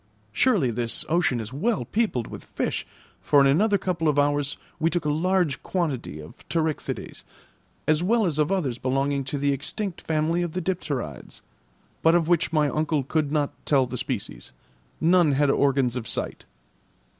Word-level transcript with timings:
Surely 0.31 0.71
this 0.71 1.05
ocean 1.09 1.39
is 1.39 1.53
well 1.53 1.85
peopled 1.85 2.25
with 2.25 2.43
fish, 2.43 2.87
for 3.21 3.39
in 3.39 3.45
another 3.45 3.77
couple 3.77 4.07
of 4.07 4.17
hours 4.17 4.57
we 4.79 4.89
took 4.89 5.05
a 5.05 5.11
large 5.11 5.61
quantity 5.61 6.19
of 6.19 6.33
pterichthydes, 6.49 7.23
as 7.87 8.01
well 8.01 8.25
as 8.25 8.39
of 8.39 8.51
others 8.51 8.79
belonging 8.79 9.23
to 9.23 9.37
the 9.37 9.53
extinct 9.53 10.01
family 10.01 10.41
of 10.41 10.53
the 10.53 10.61
dipterides, 10.61 11.43
but 12.01 12.15
of 12.15 12.27
which 12.27 12.51
my 12.51 12.67
uncle 12.67 13.03
could 13.03 13.31
not 13.31 13.53
tell 13.63 13.85
the 13.85 13.95
species; 13.95 14.51
none 14.99 15.33
had 15.33 15.51
organs 15.51 15.95
of 15.95 16.07
sight. 16.07 16.47